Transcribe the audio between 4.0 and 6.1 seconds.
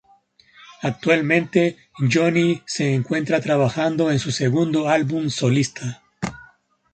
en su segundo álbum solista.